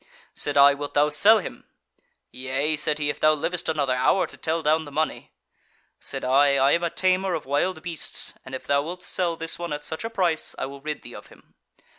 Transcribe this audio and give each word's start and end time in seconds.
Said 0.33 0.57
I, 0.57 0.73
'Wilt 0.73 0.95
thou 0.95 1.09
sell 1.09 1.37
him?' 1.37 1.63
'Yea' 2.31 2.75
said 2.75 2.97
he, 2.97 3.11
'if 3.11 3.19
thou 3.19 3.33
livest 3.35 3.69
another 3.69 3.93
hour 3.93 4.25
to 4.25 4.35
tell 4.35 4.63
down 4.63 4.85
the 4.85 4.91
money.' 4.91 5.31
Said 5.99 6.25
I, 6.25 6.55
'I 6.55 6.71
am 6.71 6.83
a 6.83 6.89
tamer 6.89 7.35
of 7.35 7.45
wild 7.45 7.83
beasts, 7.83 8.33
and 8.43 8.55
if 8.55 8.65
thou 8.65 8.81
wilt 8.81 9.03
sell 9.03 9.35
this 9.35 9.59
one 9.59 9.71
at 9.73 9.83
such 9.83 10.03
a 10.03 10.09
price, 10.09 10.55
I 10.57 10.65
will 10.65 10.81
rid 10.81 11.03
thee 11.03 11.13
of 11.13 11.27
him.' 11.27 11.53